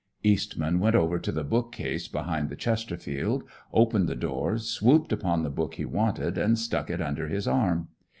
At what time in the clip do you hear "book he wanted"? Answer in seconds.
5.51-6.39